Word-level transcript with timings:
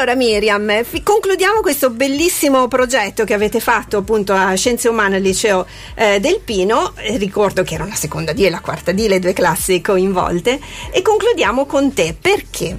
Allora 0.00 0.16
Miriam, 0.16 0.82
fi- 0.82 1.02
concludiamo 1.02 1.60
questo 1.60 1.90
bellissimo 1.90 2.68
progetto 2.68 3.24
che 3.24 3.34
avete 3.34 3.60
fatto 3.60 3.98
appunto 3.98 4.32
a 4.32 4.54
Scienze 4.54 4.88
Umane 4.88 5.16
al 5.16 5.22
liceo 5.22 5.66
eh, 5.94 6.18
del 6.20 6.40
Pino, 6.42 6.94
eh, 6.96 7.18
ricordo 7.18 7.62
che 7.62 7.74
era 7.74 7.84
la 7.84 7.94
seconda 7.94 8.32
D 8.32 8.40
e 8.40 8.48
la 8.48 8.60
quarta 8.60 8.92
D, 8.92 9.00
le 9.00 9.18
due 9.18 9.34
classi 9.34 9.82
coinvolte, 9.82 10.58
e 10.90 11.02
concludiamo 11.02 11.66
con 11.66 11.92
te. 11.92 12.16
Perché? 12.18 12.78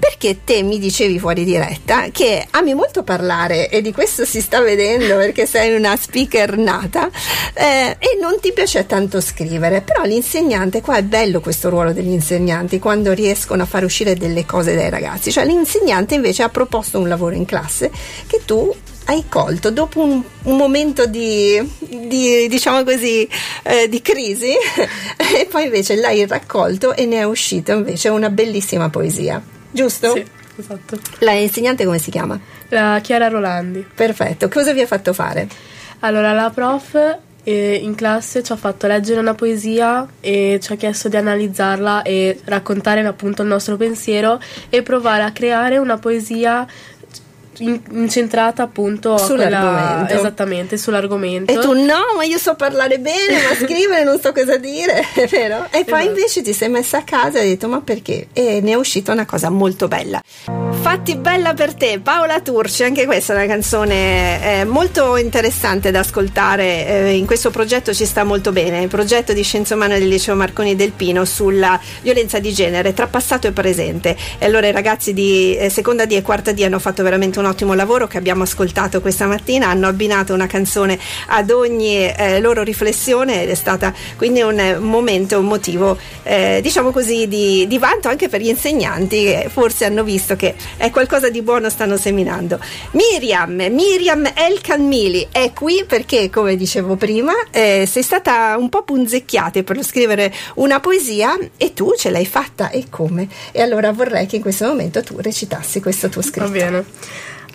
Perché 0.00 0.44
te 0.44 0.62
mi 0.62 0.78
dicevi 0.78 1.18
fuori 1.18 1.44
diretta 1.44 2.08
che 2.10 2.46
ami 2.52 2.72
molto 2.72 3.02
parlare 3.02 3.68
e 3.68 3.82
di 3.82 3.92
questo 3.92 4.24
si 4.24 4.40
sta 4.40 4.60
vedendo 4.62 5.14
perché 5.16 5.44
sei 5.44 5.76
una 5.76 5.94
speaker 5.94 6.56
nata 6.56 7.10
eh, 7.52 7.96
e 7.98 8.18
non 8.18 8.40
ti 8.40 8.52
piace 8.52 8.86
tanto 8.86 9.20
scrivere, 9.20 9.82
però 9.82 10.04
l'insegnante, 10.04 10.80
qua 10.80 10.96
è 10.96 11.02
bello 11.02 11.40
questo 11.40 11.68
ruolo 11.68 11.92
degli 11.92 12.08
insegnanti 12.08 12.78
quando 12.78 13.12
riescono 13.12 13.62
a 13.62 13.66
far 13.66 13.84
uscire 13.84 14.14
delle 14.14 14.46
cose 14.46 14.74
dai 14.74 14.88
ragazzi, 14.88 15.30
cioè 15.30 15.44
l'insegnante 15.44 16.14
invece 16.14 16.44
ha 16.44 16.48
proposto 16.48 16.98
un 16.98 17.06
lavoro 17.06 17.34
in 17.34 17.44
classe 17.44 17.90
che 18.26 18.40
tu 18.46 18.74
hai 19.06 19.24
colto 19.28 19.70
dopo 19.70 20.02
un, 20.02 20.22
un 20.44 20.56
momento 20.56 21.04
di, 21.04 21.60
di, 21.78 22.48
diciamo 22.48 22.84
così 22.84 23.28
eh, 23.64 23.88
di 23.88 24.00
crisi 24.00 24.52
e 25.36 25.46
poi 25.50 25.64
invece 25.64 25.96
l'hai 25.96 26.26
raccolto 26.26 26.94
e 26.94 27.04
ne 27.04 27.18
è 27.18 27.24
uscita 27.24 27.74
invece 27.74 28.08
una 28.08 28.30
bellissima 28.30 28.88
poesia 28.88 29.58
giusto? 29.70 30.12
Sì, 30.14 30.24
esatto. 30.56 30.98
La 31.18 31.32
insegnante 31.32 31.84
come 31.84 31.98
si 31.98 32.10
chiama? 32.10 32.38
La 32.68 33.00
Chiara 33.02 33.28
Rolandi. 33.28 33.86
Perfetto, 33.94 34.48
cosa 34.48 34.72
vi 34.72 34.80
ha 34.80 34.86
fatto 34.86 35.12
fare? 35.12 35.48
Allora, 36.00 36.32
la 36.32 36.50
prof 36.50 37.18
eh, 37.42 37.74
in 37.74 37.94
classe 37.94 38.42
ci 38.42 38.52
ha 38.52 38.56
fatto 38.56 38.86
leggere 38.86 39.20
una 39.20 39.34
poesia 39.34 40.06
e 40.20 40.58
ci 40.62 40.72
ha 40.72 40.76
chiesto 40.76 41.08
di 41.08 41.16
analizzarla 41.16 42.02
e 42.02 42.38
raccontare 42.44 43.04
appunto 43.04 43.42
il 43.42 43.48
nostro 43.48 43.76
pensiero 43.76 44.40
e 44.68 44.82
provare 44.82 45.22
a 45.22 45.32
creare 45.32 45.78
una 45.78 45.98
poesia 45.98 46.66
incentrata 47.60 48.62
appunto 48.62 49.16
sull'argomento. 49.18 50.04
Quella, 50.04 50.20
esattamente, 50.20 50.76
sull'argomento. 50.76 51.52
E 51.52 51.58
tu 51.58 51.72
no, 51.72 52.14
ma 52.16 52.24
io 52.24 52.38
so 52.38 52.54
parlare 52.54 52.98
bene, 52.98 53.42
ma 53.48 53.54
scrivere 53.66 54.04
non 54.04 54.20
so 54.20 54.32
cosa 54.32 54.56
dire, 54.56 55.04
è 55.14 55.26
vero? 55.30 55.66
E 55.70 55.84
poi 55.84 56.00
esatto. 56.00 56.06
invece 56.06 56.42
ti 56.42 56.52
sei 56.52 56.68
messa 56.68 56.98
a 56.98 57.02
casa 57.02 57.38
e 57.38 57.42
hai 57.42 57.48
detto 57.50 57.68
ma 57.68 57.80
perché? 57.80 58.28
E 58.32 58.60
ne 58.62 58.72
è 58.72 58.74
uscita 58.74 59.12
una 59.12 59.26
cosa 59.26 59.50
molto 59.50 59.88
bella. 59.88 60.20
Fatti 60.80 61.16
bella 61.16 61.54
per 61.54 61.74
te, 61.74 62.00
Paola 62.02 62.40
Turci, 62.40 62.84
anche 62.84 63.04
questa 63.04 63.34
è 63.34 63.36
una 63.36 63.46
canzone 63.46 64.60
eh, 64.60 64.64
molto 64.64 65.16
interessante 65.16 65.90
da 65.90 66.00
ascoltare, 66.00 66.86
eh, 66.86 67.16
in 67.16 67.26
questo 67.26 67.50
progetto 67.50 67.92
ci 67.92 68.06
sta 68.06 68.24
molto 68.24 68.50
bene, 68.50 68.80
il 68.82 68.88
progetto 68.88 69.32
di 69.32 69.42
Scienze 69.42 69.74
Umane 69.74 69.98
del 69.98 70.08
Liceo 70.08 70.34
Marconi 70.34 70.76
del 70.76 70.92
Pino 70.92 71.24
sulla 71.24 71.78
violenza 72.02 72.38
di 72.38 72.52
genere 72.52 72.94
tra 72.94 73.06
passato 73.06 73.46
e 73.46 73.52
presente. 73.52 74.16
E 74.38 74.46
allora 74.46 74.68
i 74.68 74.72
ragazzi 74.72 75.12
di 75.12 75.56
eh, 75.56 75.68
seconda 75.68 76.06
D 76.06 76.12
e 76.12 76.22
quarta 76.22 76.52
D 76.52 76.60
hanno 76.62 76.78
fatto 76.78 77.02
veramente 77.02 77.38
un 77.38 77.44
ottimo 77.50 77.74
lavoro 77.74 78.06
che 78.06 78.18
abbiamo 78.18 78.42
ascoltato 78.42 79.00
questa 79.00 79.26
mattina, 79.26 79.68
hanno 79.68 79.86
abbinato 79.86 80.32
una 80.34 80.46
canzone 80.46 80.98
ad 81.28 81.50
ogni 81.50 82.10
eh, 82.12 82.40
loro 82.40 82.62
riflessione 82.62 83.42
ed 83.42 83.50
è 83.50 83.54
stata 83.54 83.92
quindi 84.16 84.40
un, 84.40 84.78
momento, 84.80 85.38
un 85.38 85.46
motivo 85.46 85.98
eh, 86.22 86.60
diciamo 86.62 86.90
così 86.90 87.28
di, 87.28 87.66
di 87.66 87.78
vanto 87.78 88.08
anche 88.08 88.28
per 88.28 88.40
gli 88.40 88.48
insegnanti 88.48 89.22
che 89.24 89.48
forse 89.50 89.84
hanno 89.84 90.02
visto 90.02 90.36
che 90.36 90.54
è 90.76 90.90
qualcosa 90.90 91.28
di 91.28 91.42
buono 91.42 91.68
stanno 91.68 91.96
seminando. 91.96 92.58
Miriam, 92.92 93.54
Miriam 93.70 94.24
El 94.34 94.60
Canmili 94.60 95.28
è 95.30 95.52
qui 95.52 95.84
perché, 95.86 96.30
come 96.30 96.56
dicevo 96.56 96.96
prima, 96.96 97.32
eh, 97.50 97.86
sei 97.86 98.02
stata 98.02 98.56
un 98.58 98.68
po' 98.68 98.82
punzecchiata 98.82 99.62
per 99.62 99.82
scrivere 99.82 100.32
una 100.54 100.80
poesia 100.80 101.36
e 101.56 101.72
tu 101.72 101.94
ce 101.96 102.10
l'hai 102.10 102.26
fatta 102.26 102.70
e 102.70 102.86
come? 102.88 103.28
E 103.52 103.62
allora 103.62 103.92
vorrei 103.92 104.26
che 104.26 104.36
in 104.36 104.42
questo 104.42 104.66
momento 104.66 105.02
tu 105.02 105.18
recitassi 105.20 105.80
questo 105.80 106.08
tuo 106.08 106.22
scritto. 106.22 106.46
Va 106.46 106.50
bene. 106.50 106.84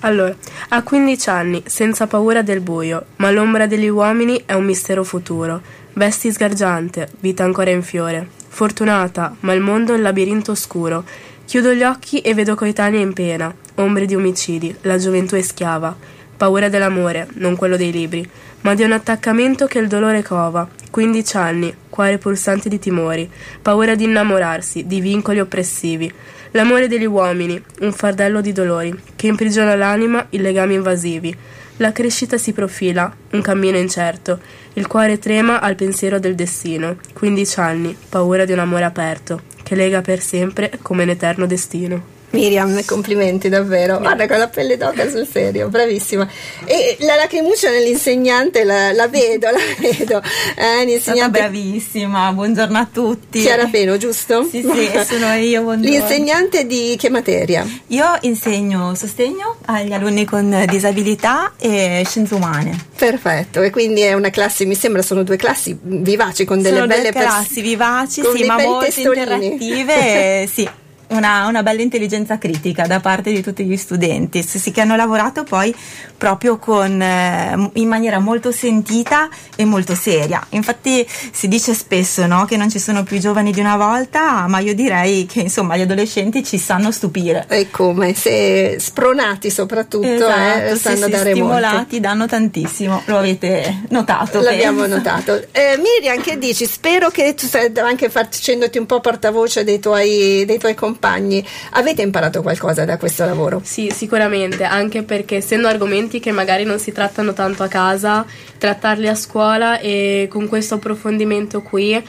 Allora, 0.01 0.35
ha 0.69 0.83
15 0.83 1.29
anni, 1.29 1.63
senza 1.65 2.05
paura 2.07 2.41
del 2.41 2.59
buio, 2.59 3.05
ma 3.17 3.31
l'ombra 3.31 3.65
degli 3.65 3.87
uomini 3.87 4.43
è 4.45 4.53
un 4.53 4.65
mistero 4.65 5.03
futuro. 5.03 5.61
Vesti 5.93 6.31
sgargiante, 6.31 7.09
vita 7.21 7.43
ancora 7.43 7.71
in 7.71 7.81
fiore. 7.81 8.27
Fortunata, 8.47 9.35
ma 9.41 9.53
il 9.53 9.61
mondo 9.61 9.93
è 9.93 9.95
un 9.95 10.01
labirinto 10.01 10.51
oscuro. 10.51 11.03
Chiudo 11.45 11.73
gli 11.73 11.83
occhi 11.83 12.21
e 12.21 12.33
vedo 12.33 12.55
coetanei 12.55 13.01
in 13.01 13.13
pena, 13.13 13.53
ombre 13.75 14.05
di 14.05 14.15
omicidi, 14.15 14.75
la 14.81 14.97
gioventù 14.97 15.35
è 15.35 15.41
schiava. 15.41 15.95
Paura 16.37 16.69
dell'amore, 16.69 17.27
non 17.35 17.55
quello 17.55 17.77
dei 17.77 17.91
libri, 17.91 18.27
ma 18.61 18.73
di 18.73 18.83
un 18.83 18.91
attaccamento 18.91 19.67
che 19.67 19.79
il 19.79 19.87
dolore 19.87 20.21
cova. 20.21 20.67
15 20.91 21.37
anni, 21.37 21.75
cuore 21.95 22.17
pulsante 22.17 22.67
di 22.67 22.77
timori, 22.77 23.31
paura 23.61 23.95
di 23.95 24.03
innamorarsi, 24.03 24.85
di 24.85 24.99
vincoli 24.99 25.39
oppressivi. 25.39 26.11
L'amore 26.51 26.89
degli 26.89 27.05
uomini, 27.05 27.61
un 27.79 27.93
fardello 27.93 28.41
di 28.41 28.51
dolori, 28.51 28.93
che 29.15 29.27
imprigiona 29.27 29.75
l'anima 29.75 30.25
in 30.31 30.41
legami 30.41 30.73
invasivi. 30.73 31.33
La 31.77 31.93
crescita 31.93 32.37
si 32.37 32.51
profila, 32.51 33.09
un 33.31 33.41
cammino 33.41 33.77
incerto. 33.77 34.39
Il 34.73 34.87
cuore 34.87 35.19
trema 35.19 35.61
al 35.61 35.75
pensiero 35.75 36.19
del 36.19 36.35
destino. 36.35 36.97
15 37.13 37.59
anni, 37.61 37.97
paura 38.09 38.43
di 38.43 38.51
un 38.51 38.59
amore 38.59 38.83
aperto, 38.83 39.43
che 39.63 39.75
lega 39.75 40.01
per 40.01 40.19
sempre 40.19 40.71
come 40.81 41.03
un 41.03 41.09
eterno 41.09 41.45
destino. 41.45 42.14
Miriam, 42.35 42.83
complimenti 42.83 43.47
davvero. 43.47 43.97
Guarda 43.99 44.27
con 44.27 44.37
la 44.37 44.47
pelle 44.49 44.75
d'oca 44.75 45.09
sul 45.09 45.25
serio, 45.25 45.69
bravissima. 45.69 46.27
E 46.65 46.97
la 46.99 47.15
lacrimuccia 47.15 47.69
nell'insegnante 47.69 48.63
la, 48.65 48.91
la 48.91 49.07
vedo, 49.07 49.49
la 49.49 49.57
vedo. 49.79 50.21
Eh, 50.55 50.83
l'insegnante... 50.85 51.39
bravissima, 51.39 52.31
buongiorno 52.33 52.77
a 52.77 52.87
tutti. 52.91 53.39
Chiara 53.39 53.67
Peno, 53.67 53.97
giusto? 53.97 54.45
Sì, 54.49 54.61
sì, 54.61 54.91
sono 55.05 55.33
io, 55.33 55.61
buongiorno. 55.61 55.97
L'insegnante 55.97 56.65
di 56.65 56.95
che 56.99 57.09
materia? 57.09 57.65
Io 57.87 58.05
insegno 58.21 58.93
sostegno 58.95 59.57
agli 59.65 59.93
alunni 59.93 60.25
con 60.25 60.65
disabilità 60.67 61.53
e 61.57 62.03
scienze 62.05 62.33
umane. 62.33 62.77
Perfetto, 62.97 63.61
e 63.61 63.69
quindi 63.69 64.01
è 64.01 64.13
una 64.13 64.29
classe, 64.29 64.65
mi 64.65 64.75
sembra 64.75 65.01
sono 65.01 65.23
due 65.23 65.37
classi 65.37 65.77
vivaci 65.81 66.45
con 66.45 66.61
delle 66.61 66.75
sono 66.75 66.87
belle 66.87 67.11
classi 67.11 67.53
pers- 67.55 67.61
vivaci, 67.61 68.21
sì, 68.35 68.43
ma 68.43 68.57
molto 68.57 68.99
interattive, 68.99 70.47
sì 70.51 70.69
una, 71.07 71.47
una, 71.47 71.63
bella 71.63 71.81
intelligenza 71.81 72.37
critica 72.37 72.87
da 72.87 72.99
parte 72.99 73.31
di 73.31 73.41
tutti 73.41 73.63
gli 73.63 73.77
studenti, 73.77 74.41
sì, 74.43 74.71
che 74.71 74.81
hanno 74.81 74.95
lavorato 74.95 75.43
poi 75.43 75.73
proprio 76.17 76.57
con, 76.57 77.01
eh, 77.01 77.69
in 77.73 77.87
maniera 77.87 78.19
molto 78.19 78.51
sentita 78.51 79.29
e 79.55 79.65
molto 79.65 79.93
seria. 79.95 80.45
Infatti 80.49 81.05
si 81.31 81.47
dice 81.47 81.73
spesso 81.73 82.25
no, 82.25 82.45
che 82.45 82.57
non 82.57 82.69
ci 82.69 82.79
sono 82.79 83.03
più 83.03 83.19
giovani 83.19 83.51
di 83.51 83.59
una 83.59 83.77
volta, 83.77 84.47
ma 84.47 84.59
io 84.59 84.73
direi 84.73 85.25
che 85.25 85.41
insomma 85.41 85.77
gli 85.77 85.81
adolescenti 85.81 86.43
ci 86.43 86.57
sanno 86.57 86.91
stupire. 86.91 87.45
E 87.49 87.69
come? 87.69 88.13
Se 88.13 88.77
spronati 88.79 89.49
soprattutto, 89.49 90.07
eh, 90.07 90.15
esatto, 90.15 90.73
eh, 90.73 90.75
sanno 90.75 91.05
se 91.05 91.09
dare 91.09 91.31
stimolati 91.31 91.75
molto. 91.75 91.99
danno 91.99 92.25
tantissimo, 92.25 93.01
lo 93.05 93.17
avete 93.17 93.83
notato. 93.89 94.41
L'abbiamo 94.41 94.81
penso. 94.81 94.95
notato. 94.95 95.45
Eh, 95.51 95.77
Miriam, 95.77 96.21
che 96.21 96.37
dici? 96.37 96.65
Spero 96.65 97.09
che 97.09 97.33
tu 97.35 97.45
stai 97.45 97.71
anche 97.75 98.09
facendoti 98.09 98.77
un 98.77 98.85
po' 98.85 98.99
portavoce 98.99 99.63
dei 99.63 99.79
tuoi, 99.79 100.43
dei 100.45 100.57
tuoi 100.57 100.73
compagni 100.73 100.95
compagni. 101.05 101.45
Avete 101.71 102.01
imparato 102.01 102.41
qualcosa 102.41 102.83
da 102.85 102.97
questo 102.97 103.25
lavoro? 103.25 103.61
Sì, 103.63 103.91
sicuramente, 103.93 104.63
anche 104.63 105.03
perché 105.03 105.37
essendo 105.37 105.67
argomenti 105.67 106.19
che 106.19 106.31
magari 106.31 106.63
non 106.63 106.79
si 106.79 106.91
trattano 106.91 107.33
tanto 107.33 107.63
a 107.63 107.67
casa, 107.67 108.25
trattarli 108.57 109.07
a 109.07 109.15
scuola 109.15 109.79
e 109.79 110.27
con 110.29 110.47
questo 110.47 110.75
approfondimento 110.75 111.61
qui 111.61 112.03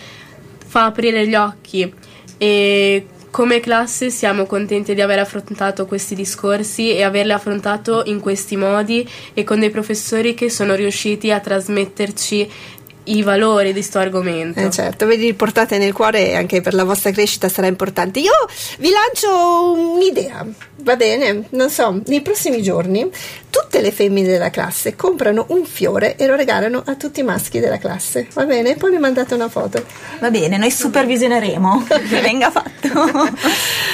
fa 0.69 0.87
aprire 0.87 1.27
gli 1.27 1.35
occhi 1.35 1.93
e 2.39 3.06
come 3.31 3.61
classe 3.61 4.09
siamo 4.09 4.47
contenti 4.47 4.95
di 4.95 5.03
aver 5.03 5.19
affrontato 5.19 5.85
questi 5.85 6.15
discorsi 6.15 6.95
e 6.95 7.03
averli 7.03 7.33
affrontato 7.33 8.03
in 8.06 8.19
questi 8.19 8.56
modi 8.56 9.06
e 9.35 9.45
con 9.45 9.61
dei 9.61 9.69
professori 9.69 10.33
che 10.33 10.49
sono 10.49 10.75
riusciti 10.75 11.31
a 11.31 11.39
trasmetterci 11.39 12.51
i 13.06 13.22
valori 13.22 13.69
di 13.69 13.72
questo 13.72 13.99
argomento. 13.99 14.61
Eh 14.61 14.71
certo, 14.71 15.06
ve 15.06 15.17
li 15.17 15.34
portate 15.34 15.78
nel 15.78 15.93
cuore 15.93 16.31
e 16.31 16.34
anche 16.37 16.61
per 16.61 16.75
la 16.75 16.84
vostra 16.84 17.11
crescita 17.11 17.49
sarà 17.49 17.67
importante. 17.67 18.21
Io 18.21 18.33
vi 18.78 18.91
lancio 18.91 19.72
un'idea, 19.94 20.47
va 20.83 20.97
bene? 20.97 21.44
Non 21.50 21.71
so, 21.71 22.00
nei 22.06 22.21
prossimi 22.21 22.62
giorni 22.62 23.11
tutte 23.56 23.81
le 23.81 23.91
femmine 23.91 24.29
della 24.29 24.50
classe 24.50 24.97
comprano 24.97 25.47
un 25.49 25.64
fiore 25.64 26.17
e 26.17 26.26
lo 26.26 26.35
regalano 26.35 26.82
a 26.85 26.94
tutti 26.94 27.20
i 27.20 27.23
maschi 27.23 27.58
della 27.58 27.79
classe, 27.79 28.29
va 28.35 28.44
bene? 28.44 28.76
Poi 28.76 28.91
mi 28.91 28.99
mandate 28.99 29.32
una 29.32 29.49
foto. 29.49 29.82
Va 30.19 30.31
bene, 30.31 30.58
noi 30.58 30.70
supervisioneremo 30.70 31.87
che 31.88 32.20
venga 32.20 32.50
fatto. 32.50 32.88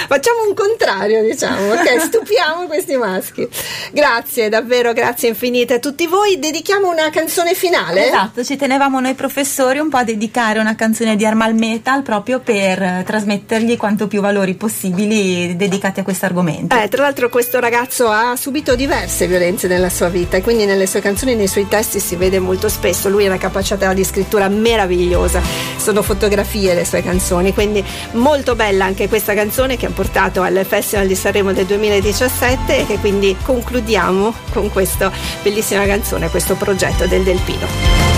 Facciamo 0.07 0.47
un 0.47 0.53
contrario, 0.53 1.23
diciamo, 1.23 1.71
ok? 1.71 2.01
Stupiamo 2.03 2.67
questi 2.67 2.97
maschi. 2.97 3.47
Grazie, 3.91 4.49
davvero, 4.49 4.91
grazie 4.91 5.29
infinite 5.29 5.75
a 5.75 5.79
tutti 5.79 6.07
voi. 6.07 6.37
Dedichiamo 6.39 6.89
una 6.89 7.09
canzone 7.09 7.53
finale. 7.53 8.07
Esatto, 8.07 8.43
ci 8.43 8.57
tenevamo 8.57 8.99
noi 9.03 9.15
professori 9.15 9.79
un 9.79 9.89
po' 9.89 9.97
a 9.97 10.03
dedicare 10.05 10.59
una 10.59 10.75
canzone 10.75 11.17
di 11.17 11.25
Armal 11.25 11.53
Metal 11.53 12.03
proprio 12.03 12.39
per 12.39 13.03
trasmettergli 13.05 13.75
quanto 13.75 14.07
più 14.07 14.21
valori 14.21 14.53
possibili 14.55 15.57
dedicati 15.57 15.99
a 15.99 16.03
questo 16.03 16.25
argomento. 16.25 16.73
Eh, 16.75 16.87
tra 16.87 17.03
l'altro 17.03 17.27
questo 17.27 17.59
ragazzo 17.59 18.07
ha 18.07 18.35
subito 18.37 18.75
diverse 18.75 19.27
violenze 19.27 19.67
nella 19.67 19.89
sua 19.89 20.07
vita 20.07 20.37
e 20.37 20.41
quindi 20.41 20.63
nelle 20.65 20.87
sue 20.87 21.01
canzoni 21.01 21.33
e 21.33 21.35
nei 21.35 21.49
suoi 21.49 21.67
testi 21.67 21.99
si 21.99 22.15
vede 22.15 22.39
molto 22.39 22.69
spesso. 22.69 23.09
Lui 23.09 23.25
ha 23.25 23.27
una 23.27 23.37
capacità 23.37 23.93
di 23.93 24.05
scrittura 24.05 24.47
meravigliosa, 24.47 25.41
sono 25.75 26.01
fotografie 26.01 26.73
le 26.73 26.85
sue 26.85 27.03
canzoni, 27.03 27.53
quindi 27.53 27.83
molto 28.13 28.55
bella 28.55 28.85
anche 28.85 29.09
questa 29.09 29.33
canzone 29.33 29.75
che 29.75 29.87
ha 29.87 29.91
portato 29.91 30.41
al 30.41 30.65
Festival 30.65 31.07
di 31.07 31.15
Sanremo 31.15 31.51
del 31.51 31.65
2017 31.65 32.77
e 32.77 32.85
che 32.87 32.97
quindi 32.99 33.35
concludiamo 33.43 34.33
con 34.53 34.71
questa 34.71 35.11
bellissima 35.41 35.85
canzone, 35.85 36.29
questo 36.29 36.55
progetto 36.55 37.05
del 37.05 37.23
Delpino. 37.23 38.12